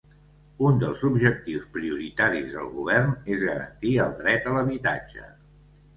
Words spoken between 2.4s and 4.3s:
del Govern és garantir el